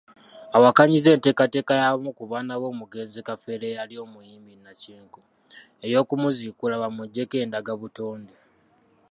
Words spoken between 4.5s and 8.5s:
nnakinku, ey'okumuziikula bamuggyeko endagabutonde.